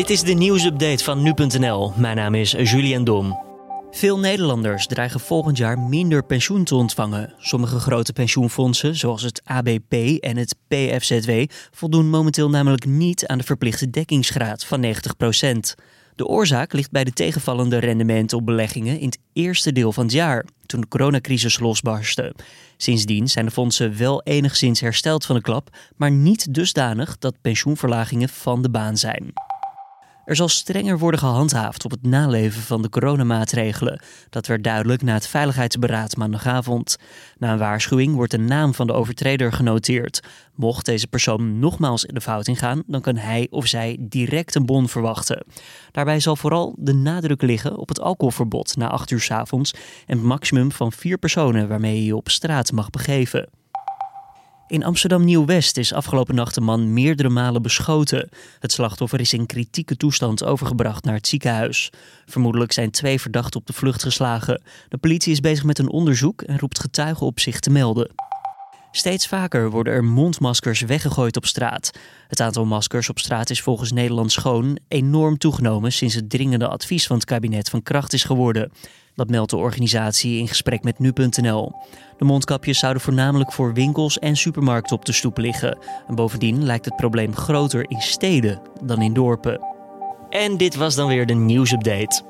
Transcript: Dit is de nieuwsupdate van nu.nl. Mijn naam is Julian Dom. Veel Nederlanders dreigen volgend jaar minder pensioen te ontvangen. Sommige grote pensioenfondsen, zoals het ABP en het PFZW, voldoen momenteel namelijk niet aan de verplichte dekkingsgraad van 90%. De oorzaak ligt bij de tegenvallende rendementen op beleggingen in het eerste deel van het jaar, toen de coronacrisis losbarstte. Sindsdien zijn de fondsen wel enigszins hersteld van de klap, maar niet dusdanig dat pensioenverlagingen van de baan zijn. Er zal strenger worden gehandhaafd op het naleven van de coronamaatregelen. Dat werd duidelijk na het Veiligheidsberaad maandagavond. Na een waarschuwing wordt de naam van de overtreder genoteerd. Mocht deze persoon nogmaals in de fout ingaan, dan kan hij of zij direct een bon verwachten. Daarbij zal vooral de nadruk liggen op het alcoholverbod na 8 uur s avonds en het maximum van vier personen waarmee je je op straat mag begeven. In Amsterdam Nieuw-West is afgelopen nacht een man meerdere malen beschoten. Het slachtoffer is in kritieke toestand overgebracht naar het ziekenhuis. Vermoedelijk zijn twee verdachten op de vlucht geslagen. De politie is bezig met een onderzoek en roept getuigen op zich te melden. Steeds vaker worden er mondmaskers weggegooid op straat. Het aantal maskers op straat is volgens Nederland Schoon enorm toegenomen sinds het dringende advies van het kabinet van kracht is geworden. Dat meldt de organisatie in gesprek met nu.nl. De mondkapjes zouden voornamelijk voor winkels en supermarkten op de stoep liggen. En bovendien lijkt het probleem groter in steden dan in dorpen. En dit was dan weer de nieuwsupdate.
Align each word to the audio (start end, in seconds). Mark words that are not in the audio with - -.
Dit 0.00 0.10
is 0.10 0.22
de 0.22 0.32
nieuwsupdate 0.32 1.04
van 1.04 1.22
nu.nl. 1.22 1.92
Mijn 1.96 2.16
naam 2.16 2.34
is 2.34 2.50
Julian 2.50 3.04
Dom. 3.04 3.38
Veel 3.90 4.18
Nederlanders 4.18 4.86
dreigen 4.86 5.20
volgend 5.20 5.56
jaar 5.56 5.78
minder 5.78 6.24
pensioen 6.24 6.64
te 6.64 6.74
ontvangen. 6.74 7.34
Sommige 7.38 7.78
grote 7.78 8.12
pensioenfondsen, 8.12 8.96
zoals 8.96 9.22
het 9.22 9.42
ABP 9.44 9.92
en 10.20 10.36
het 10.36 10.54
PFZW, 10.68 11.30
voldoen 11.70 12.10
momenteel 12.10 12.50
namelijk 12.50 12.84
niet 12.84 13.26
aan 13.26 13.38
de 13.38 13.44
verplichte 13.44 13.90
dekkingsgraad 13.90 14.64
van 14.64 14.84
90%. 14.84 14.88
De 16.14 16.26
oorzaak 16.26 16.72
ligt 16.72 16.90
bij 16.90 17.04
de 17.04 17.12
tegenvallende 17.12 17.78
rendementen 17.78 18.38
op 18.38 18.46
beleggingen 18.46 18.98
in 18.98 19.06
het 19.06 19.18
eerste 19.32 19.72
deel 19.72 19.92
van 19.92 20.04
het 20.04 20.12
jaar, 20.12 20.44
toen 20.66 20.80
de 20.80 20.88
coronacrisis 20.88 21.58
losbarstte. 21.58 22.34
Sindsdien 22.76 23.28
zijn 23.28 23.44
de 23.44 23.50
fondsen 23.50 23.96
wel 23.96 24.22
enigszins 24.22 24.80
hersteld 24.80 25.26
van 25.26 25.36
de 25.36 25.42
klap, 25.42 25.76
maar 25.96 26.10
niet 26.10 26.54
dusdanig 26.54 27.18
dat 27.18 27.40
pensioenverlagingen 27.40 28.28
van 28.28 28.62
de 28.62 28.70
baan 28.70 28.96
zijn. 28.96 29.32
Er 30.30 30.36
zal 30.36 30.48
strenger 30.48 30.98
worden 30.98 31.20
gehandhaafd 31.20 31.84
op 31.84 31.90
het 31.90 32.02
naleven 32.02 32.62
van 32.62 32.82
de 32.82 32.88
coronamaatregelen. 32.88 34.02
Dat 34.28 34.46
werd 34.46 34.64
duidelijk 34.64 35.02
na 35.02 35.12
het 35.12 35.26
Veiligheidsberaad 35.26 36.16
maandagavond. 36.16 36.98
Na 37.38 37.52
een 37.52 37.58
waarschuwing 37.58 38.14
wordt 38.14 38.30
de 38.30 38.38
naam 38.38 38.74
van 38.74 38.86
de 38.86 38.92
overtreder 38.92 39.52
genoteerd. 39.52 40.22
Mocht 40.54 40.86
deze 40.86 41.06
persoon 41.06 41.58
nogmaals 41.58 42.04
in 42.04 42.14
de 42.14 42.20
fout 42.20 42.48
ingaan, 42.48 42.82
dan 42.86 43.00
kan 43.00 43.16
hij 43.16 43.46
of 43.50 43.66
zij 43.66 43.96
direct 44.00 44.54
een 44.54 44.66
bon 44.66 44.88
verwachten. 44.88 45.44
Daarbij 45.90 46.20
zal 46.20 46.36
vooral 46.36 46.74
de 46.78 46.94
nadruk 46.94 47.42
liggen 47.42 47.76
op 47.76 47.88
het 47.88 48.00
alcoholverbod 48.00 48.76
na 48.76 48.88
8 48.88 49.10
uur 49.10 49.20
s 49.20 49.30
avonds 49.30 49.74
en 50.06 50.16
het 50.16 50.26
maximum 50.26 50.72
van 50.72 50.92
vier 50.92 51.18
personen 51.18 51.68
waarmee 51.68 51.96
je 51.96 52.04
je 52.04 52.16
op 52.16 52.28
straat 52.28 52.72
mag 52.72 52.90
begeven. 52.90 53.59
In 54.70 54.84
Amsterdam 54.84 55.24
Nieuw-West 55.24 55.76
is 55.76 55.92
afgelopen 55.92 56.34
nacht 56.34 56.56
een 56.56 56.62
man 56.62 56.92
meerdere 56.92 57.28
malen 57.28 57.62
beschoten. 57.62 58.28
Het 58.58 58.72
slachtoffer 58.72 59.20
is 59.20 59.32
in 59.32 59.46
kritieke 59.46 59.96
toestand 59.96 60.44
overgebracht 60.44 61.04
naar 61.04 61.14
het 61.14 61.26
ziekenhuis. 61.26 61.90
Vermoedelijk 62.26 62.72
zijn 62.72 62.90
twee 62.90 63.20
verdachten 63.20 63.60
op 63.60 63.66
de 63.66 63.72
vlucht 63.72 64.02
geslagen. 64.02 64.62
De 64.88 64.98
politie 64.98 65.32
is 65.32 65.40
bezig 65.40 65.64
met 65.64 65.78
een 65.78 65.90
onderzoek 65.90 66.42
en 66.42 66.58
roept 66.58 66.80
getuigen 66.80 67.26
op 67.26 67.40
zich 67.40 67.60
te 67.60 67.70
melden. 67.70 68.10
Steeds 68.92 69.26
vaker 69.26 69.70
worden 69.70 69.92
er 69.92 70.04
mondmaskers 70.04 70.80
weggegooid 70.80 71.36
op 71.36 71.46
straat. 71.46 71.90
Het 72.28 72.40
aantal 72.40 72.64
maskers 72.64 73.08
op 73.08 73.18
straat 73.18 73.50
is 73.50 73.60
volgens 73.60 73.92
Nederland 73.92 74.32
Schoon 74.32 74.78
enorm 74.88 75.38
toegenomen 75.38 75.92
sinds 75.92 76.14
het 76.14 76.30
dringende 76.30 76.68
advies 76.68 77.06
van 77.06 77.16
het 77.16 77.24
kabinet 77.24 77.70
van 77.70 77.82
kracht 77.82 78.12
is 78.12 78.24
geworden. 78.24 78.72
Dat 79.14 79.28
meldt 79.30 79.50
de 79.50 79.56
organisatie 79.56 80.38
in 80.38 80.48
gesprek 80.48 80.82
met 80.82 80.98
nu.nl. 80.98 81.72
De 82.18 82.24
mondkapjes 82.24 82.78
zouden 82.78 83.02
voornamelijk 83.02 83.52
voor 83.52 83.74
winkels 83.74 84.18
en 84.18 84.36
supermarkten 84.36 84.96
op 84.96 85.04
de 85.04 85.12
stoep 85.12 85.38
liggen. 85.38 85.78
En 86.08 86.14
bovendien 86.14 86.64
lijkt 86.64 86.84
het 86.84 86.96
probleem 86.96 87.36
groter 87.36 87.90
in 87.90 88.00
steden 88.00 88.60
dan 88.84 89.02
in 89.02 89.12
dorpen. 89.12 89.60
En 90.30 90.56
dit 90.56 90.74
was 90.74 90.94
dan 90.94 91.08
weer 91.08 91.26
de 91.26 91.34
nieuwsupdate. 91.34 92.22